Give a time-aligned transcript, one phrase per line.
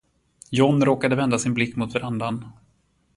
[0.49, 2.51] John råkade vända sin blick mot verandan.